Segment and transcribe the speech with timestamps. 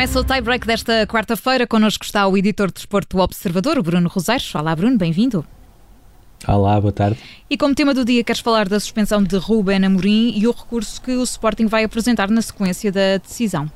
[0.00, 1.66] Começa o tie-break desta quarta-feira.
[1.66, 4.54] Connosco está o editor de desporto do Observador, o Bruno Roseiros.
[4.54, 5.44] Olá, Bruno, bem-vindo.
[6.48, 7.18] Olá, boa tarde.
[7.50, 11.02] E como tema do dia, queres falar da suspensão de Ruben Amorim e o recurso
[11.02, 13.70] que o Sporting vai apresentar na sequência da decisão.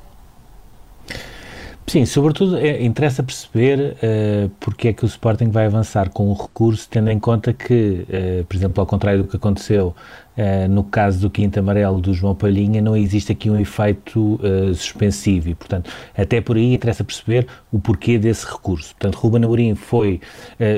[1.86, 6.32] Sim, sobretudo é, interessa perceber uh, porque é que o Sporting vai avançar com o
[6.32, 9.94] recurso, tendo em conta que, uh, por exemplo, ao contrário do que aconteceu
[10.36, 14.40] uh, no caso do quinto amarelo do João Palhinha, não existe aqui um efeito
[14.74, 18.94] suspensivo e, portanto, até por aí interessa perceber o porquê desse recurso.
[18.94, 20.20] Portanto, Ruben Amorim foi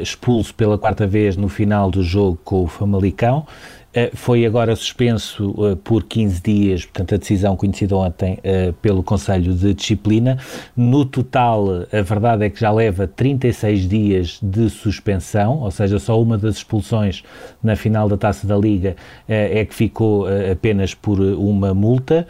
[0.03, 3.47] expulso pela quarta vez no final do jogo com o Famalicão,
[4.15, 9.55] foi agora suspenso uh, por 15 dias, portanto, a decisão conhecida ontem uh, pelo Conselho
[9.55, 10.39] de Disciplina.
[10.77, 16.21] No total, a verdade é que já leva 36 dias de suspensão, ou seja, só
[16.21, 17.23] uma das expulsões
[17.63, 18.97] na final da taça da Liga
[19.27, 22.27] é que ficou apenas por uma multa.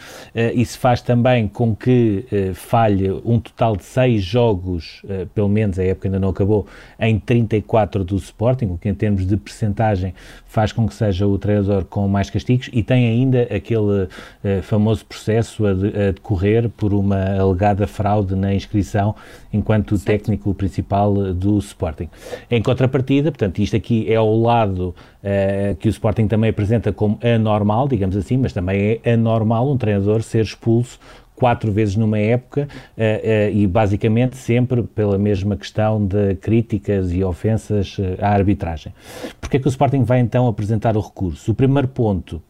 [0.55, 5.03] isso faz também com que falhe um total de 6 jogos,
[5.35, 6.67] pelo menos a época ainda não acabou,
[6.99, 10.15] em 34 do Sporting, o que em termos de percentagem
[10.47, 11.56] faz com que seja o treinador
[11.89, 16.93] com mais castigos e tem ainda aquele uh, famoso processo a, de, a, decorrer por
[16.93, 19.15] uma alegada fraude na inscrição
[19.53, 20.07] enquanto certo.
[20.07, 22.09] técnico principal do Sporting.
[22.51, 27.19] Em contrapartida, portanto, isto aqui é o lado uh, que o Sporting também apresenta como
[27.23, 30.99] anormal, digamos assim, mas também é anormal um treinador ser expulso
[31.37, 37.23] quatro vezes numa época uh, uh, e basicamente sempre pela mesma questão de críticas e
[37.23, 38.93] ofensas uh, à arbitragem.
[39.41, 41.53] Porquê é que o Sporting vai então apresentar o recurso?
[41.53, 42.43] O primeiro ponto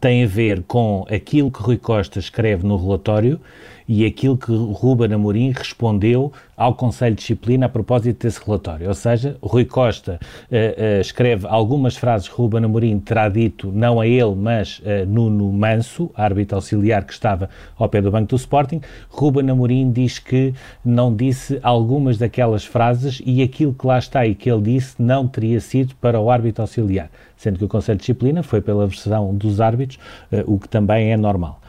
[0.00, 3.40] tem a ver com aquilo que Rui Costa escreve no relatório
[3.88, 8.86] e aquilo que Ruben Amorim respondeu ao Conselho de Disciplina a propósito desse relatório.
[8.86, 14.00] Ou seja, Rui Costa uh, uh, escreve algumas frases que Ruben Amorim terá dito, não
[14.00, 18.36] a ele, mas uh, Nuno Manso, árbitro auxiliar que estava ao pé do banco do
[18.36, 18.80] Sporting.
[19.08, 20.54] Ruben Amorim diz que
[20.84, 25.26] não disse algumas daquelas frases e aquilo que lá está e que ele disse não
[25.26, 29.34] teria sido para o árbitro auxiliar, sendo que o Conselho de Disciplina foi pela versão
[29.34, 29.98] dos árbitros,
[30.46, 31.60] o que também é normal.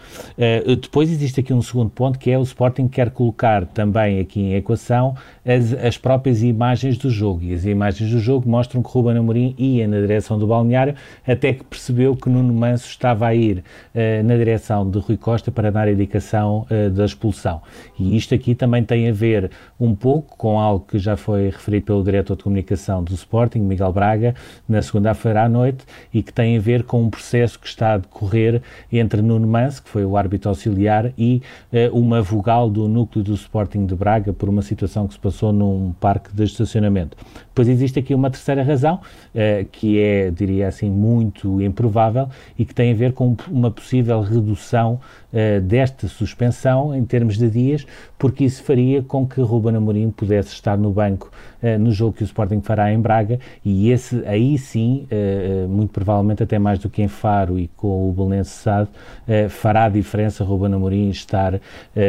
[0.81, 4.55] Depois existe aqui um segundo ponto que é o Sporting quer colocar também aqui em
[4.55, 5.15] equação
[5.45, 7.43] as, as próprias imagens do jogo.
[7.43, 11.53] E as imagens do jogo mostram que Ruben Amorim ia na direção do balneário até
[11.53, 15.71] que percebeu que Nuno Manso estava a ir uh, na direção de Rui Costa para
[15.71, 17.61] dar a indicação uh, da expulsão.
[17.97, 21.85] E isto aqui também tem a ver um pouco com algo que já foi referido
[21.85, 24.35] pelo diretor de comunicação do Sporting, Miguel Braga,
[24.67, 27.97] na segunda-feira à noite e que tem a ver com um processo que está a
[27.97, 28.61] decorrer
[28.91, 33.33] entre Nuno Manso, que foi o árbitro auxiliar, e uh, uma vogal do núcleo do
[33.33, 37.15] Sporting de Braga por uma situação que se passou num parque de estacionamento.
[37.47, 42.27] Depois existe aqui uma terceira razão, uh, que é, diria assim, muito improvável
[42.57, 44.99] e que tem a ver com uma possível redução
[45.33, 47.85] uh, desta suspensão em termos de dias,
[48.17, 52.23] porque isso faria com que Ruben Amorim pudesse estar no banco uh, no jogo que
[52.23, 55.07] o Sporting fará em Braga e esse aí sim,
[55.69, 58.89] muito provavelmente até mais do que em Faro e com o Belenense Sade,
[59.49, 61.59] fará a diferença Ruben Amorim estar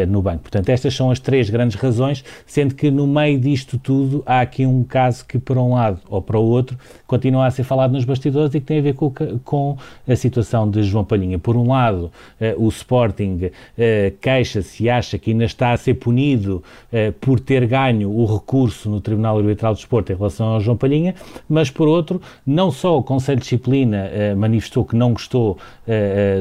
[0.08, 0.42] no banco.
[0.42, 4.66] Portanto, estas são as três grandes razões, sendo que no meio disto tudo há aqui
[4.66, 6.76] um caso que por um lado ou para o outro,
[7.06, 9.12] continua a ser falado nos bastidores e que tem a ver com,
[9.44, 9.76] com
[10.06, 11.38] a situação de João Palhinha.
[11.38, 15.94] Por um lado, uh, o Sporting uh, queixa-se e acha que ainda está a ser
[15.94, 20.60] punido uh, por ter ganho o recurso no Tribunal Arbitral de Desporto em relação ao
[20.60, 21.14] João Palhinha,
[21.48, 25.58] mas por outro, não só o Conselho de Disciplina manifestou que não gostou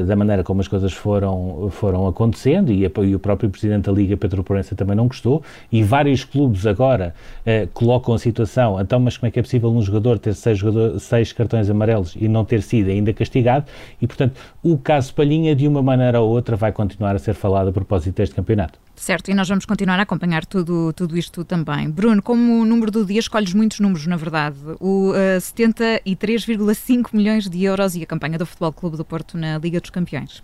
[0.06, 4.16] da maneira como as coisas foram, foram acontecendo e, e o próprio Presidente da Liga,
[4.16, 7.14] Pedro Proença, também não gostou e vários clubes agora
[7.74, 10.98] colocam a situação então, mas como é que é possível um jogador ter seis, jogador,
[10.98, 13.66] seis cartões amarelos e não ter sido ainda castigado?
[14.00, 17.68] E, portanto, o caso Palhinha, de uma maneira ou outra, vai continuar a ser falado
[17.68, 18.78] a propósito deste campeonato.
[18.96, 21.90] Certo, e nós vamos continuar a acompanhar tudo, tudo isto também.
[21.90, 24.56] Bruno, como o número do dia, escolhes muitos números, na verdade.
[24.80, 29.36] O uh, eh, 73,5 milhões de euros e a campanha do Futebol Clube do Porto
[29.36, 30.42] na Liga dos Campeões.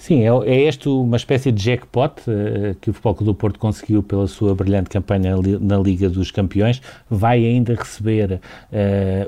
[0.00, 3.58] Sim, é, é este uma espécie de jackpot uh, que o Futebol Clube do Porto
[3.58, 6.80] conseguiu pela sua brilhante campanha na Liga dos Campeões.
[7.10, 8.40] Vai ainda receber uh,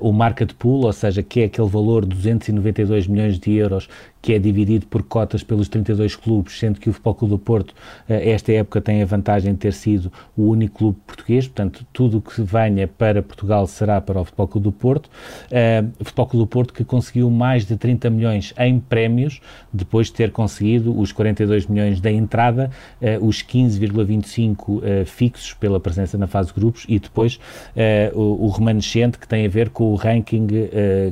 [0.00, 3.86] o market pool, ou seja, que é aquele valor de 292 milhões de euros
[4.22, 7.74] que é dividido por cotas pelos 32 clubes, sendo que o Futebol Clube do Porto,
[8.08, 12.18] eh, esta época, tem a vantagem de ter sido o único clube português, portanto, tudo
[12.18, 15.10] o que venha para Portugal será para o Futebol Clube do Porto.
[15.98, 19.40] O Futebol Clube do Porto que conseguiu mais de 30 milhões em prémios,
[19.72, 22.70] depois de ter conseguido os 42 milhões da entrada,
[23.00, 27.40] uh, os 15,25 uh, fixos pela presença na fase de grupos e depois
[28.14, 30.46] o, o, remanescente que tem a ver com o ranking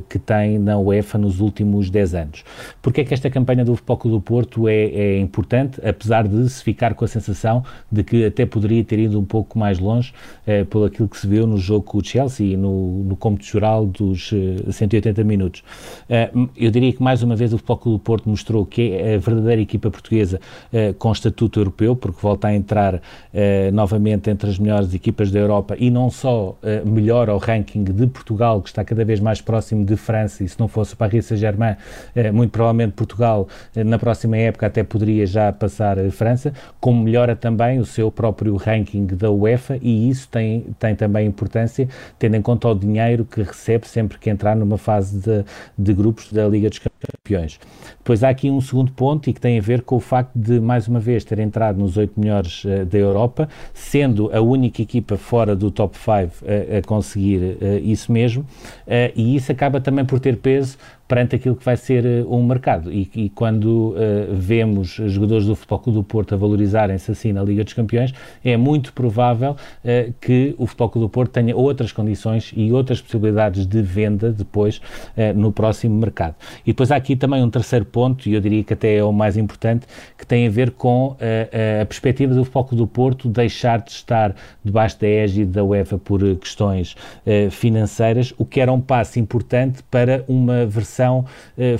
[0.07, 2.43] que tem na UEFA nos últimos 10 anos.
[2.81, 6.49] Porque porque é que esta campanha do Clube do Porto é, é, importante, apesar de
[6.49, 10.13] se ficar com a sensação de que até poderia ter ido um pouco mais longe
[10.47, 13.45] uh, pelo aquilo que se viu no jogo com o Chelsea e no, no cômputo
[13.45, 15.63] geral dos uh, 180 minutos.
[16.09, 19.17] Uh, eu diria que mais uma vez o Clube do Porto mostrou que é a
[19.17, 20.39] verdadeira equipa portuguesa
[20.71, 23.01] uh, com estatuto europeu, porque volta a entrar
[23.71, 28.61] novamente entre as melhores equipas da Europa e não só melhora o ranking de Portugal,
[28.61, 31.75] que está cada vez mais próximo de França, e se não fosse o Paris Saint-Germain,
[32.33, 37.79] muito provavelmente Portugal na próxima época até poderia já passar a França, como melhora também
[37.79, 41.87] o seu próprio ranking da UEFA e isso tem, tem também importância,
[42.19, 45.45] tendo em conta o dinheiro que recebe sempre que entrar numa fase de,
[45.77, 47.20] de grupos da Liga dos Campeões.
[47.99, 50.59] Depois há aqui um segundo ponto e que tem a ver com o facto de,
[50.59, 55.17] mais uma vez, ter entrado nos oito melhores uh, da Europa, sendo a única equipa
[55.17, 58.43] fora do top 5 uh, a conseguir uh, isso mesmo,
[59.15, 60.77] e isso acaba também por ter peso
[61.11, 62.89] perante aquilo que vai ser uh, um mercado.
[62.89, 63.95] E, e quando uh,
[64.33, 68.55] vemos jogadores do Futebol Clube do Porto a valorizarem-se assim na Liga dos Campeões, é
[68.55, 73.67] muito provável uh, que o Futebol Clube do Porto tenha outras condições e outras possibilidades
[73.67, 74.81] de venda depois
[75.35, 76.35] no próximo mercado.
[76.65, 79.11] E depois há aqui também um terceiro ponto, e eu diria que até é o
[79.11, 79.85] mais importante,
[80.17, 81.15] que tem a ver com
[81.81, 86.21] a perspectiva do Clube do Porto deixar de estar debaixo da égide da UEFA por
[86.37, 86.95] questões
[87.49, 91.25] financeiras, o que era um passo importante para uma versão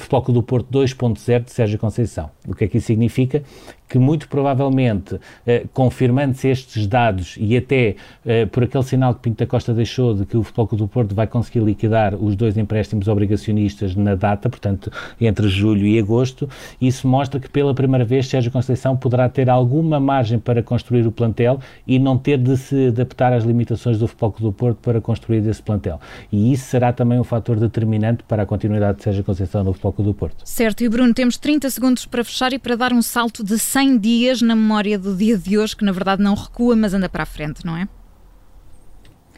[0.10, 2.30] Clube do Porto 2.0 de Sérgio Conceição.
[2.48, 3.44] O que é que isso significa?
[3.92, 9.40] Que muito provavelmente, eh, confirmando-se estes dados e até eh, por aquele sinal que Pinto
[9.40, 12.58] da Costa deixou de que o Futebol Clube do Porto vai conseguir liquidar os dois
[12.58, 14.90] empréstimos obrigacionistas na data, portanto,
[15.20, 16.50] entre julho e agosto,
[16.80, 21.12] isso mostra que pela primeira vez Sérgio Conceição poderá ter alguma margem para construir o
[21.12, 25.02] plantel e não ter de se adaptar às limitações do Futebol Clube do Porto para
[25.02, 26.00] construir esse plantel.
[26.32, 29.92] E isso será também um fator determinante para a continuidade de Sérgio Conceição no Futebol
[29.92, 30.38] Clube do Porto.
[30.46, 33.81] Certo, e Bruno, temos 30 segundos para fechar e para dar um salto de 100
[33.82, 37.10] 100 dias na memória do dia de hoje, que na verdade não recua, mas anda
[37.10, 37.88] para a frente, não é?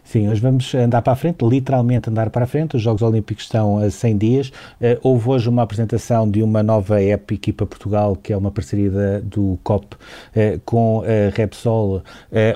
[0.03, 2.75] Sim, hoje vamos andar para a frente, literalmente andar para a frente.
[2.75, 4.47] Os Jogos Olímpicos estão a 100 dias.
[4.49, 9.21] Uh, houve hoje uma apresentação de uma nova app Equipa Portugal, que é uma parceria
[9.23, 12.03] do COP uh, com a Repsol, uh,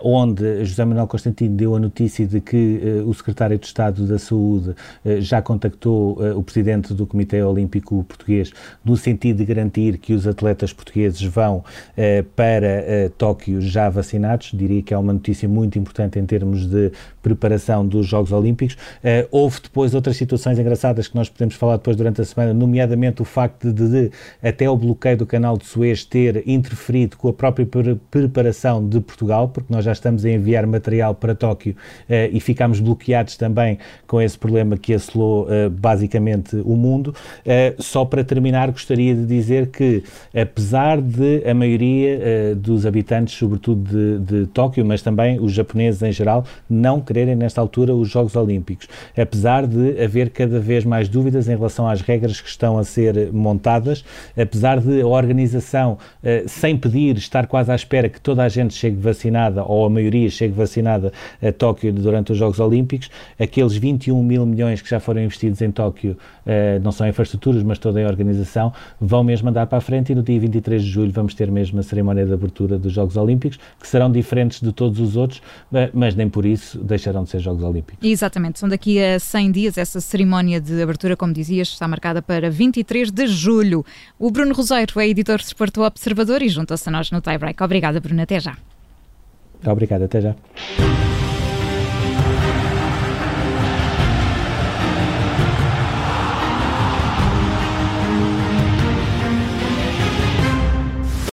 [0.03, 4.75] onde José Manuel Constantino deu a notícia de que o secretário de Estado da Saúde
[5.19, 8.51] já contactou o presidente do Comitê Olímpico Português
[8.83, 11.63] no sentido de garantir que os atletas portugueses vão
[12.35, 14.51] para Tóquio já vacinados.
[14.53, 16.91] Diria que é uma notícia muito importante em termos de
[17.21, 17.36] preparação
[17.87, 18.75] dos Jogos Olímpicos.
[18.75, 23.21] Uh, houve depois outras situações engraçadas que nós podemos falar depois durante a semana, nomeadamente
[23.21, 24.11] o facto de, de
[24.41, 28.99] até o bloqueio do canal de Suez ter interferido com a própria pre preparação de
[28.99, 33.77] Portugal, porque nós já estamos a enviar material para Tóquio uh, e ficámos bloqueados também
[34.05, 37.13] com esse problema que assolou uh, basicamente o mundo.
[37.79, 40.03] só para terminar, gostaria de dizer que,
[40.35, 46.11] apesar de a maioria dos habitantes, sobretudo de, de Tóquio, mas também os japoneses em
[46.11, 48.87] geral, não querer nesta altura, os Jogos Olímpicos,
[49.17, 53.31] apesar de haver cada vez mais dúvidas em relação às regras que estão a ser
[53.33, 54.03] montadas,
[54.37, 58.73] apesar de a organização, eh, sem pedir, estar quase à espera que toda a gente
[58.73, 63.09] chegue vacinada, ou a maioria chegue vacinada a Tóquio durante os Jogos Olímpicos,
[63.39, 67.63] aqueles 21 mil milhões que já foram investidos em Tóquio, eh, não só em infraestruturas,
[67.63, 70.89] mas toda em organização, vão mesmo andar para a frente e no dia 23 de
[70.89, 74.71] julho vamos ter mesmo a cerimónia de abertura dos Jogos Olímpicos, que serão diferentes de
[74.71, 75.41] todos os outros,
[75.73, 78.07] eh, mas nem por isso deixa deixarão de ser Jogos Olímpicos.
[78.07, 79.77] Exatamente, são daqui a 100 dias.
[79.77, 83.85] Essa cerimónia de abertura, como dizias, está marcada para 23 de julho.
[84.19, 87.61] O Bruno Roseiro é editor de Desporto Observador e junta-se a nós no Tiebreak.
[87.63, 88.21] Obrigada, Bruno.
[88.21, 88.57] Até já.
[89.65, 90.35] Obrigado, até já.